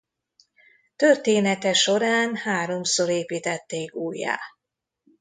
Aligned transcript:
Története 0.95 1.73
során 1.73 2.35
háromszor 2.35 3.09
építették 3.09 3.95
újjá. 3.95 4.39